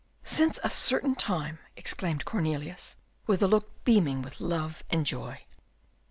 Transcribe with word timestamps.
"Since 0.23 0.59
a 0.63 0.69
certain 0.71 1.13
time!" 1.13 1.59
exclaimed 1.75 2.25
Cornelius, 2.25 2.95
with 3.27 3.43
a 3.43 3.47
look 3.47 3.83
beaming 3.83 4.23
with 4.23 4.41
love 4.41 4.83
and 4.89 5.05
joy. 5.05 5.43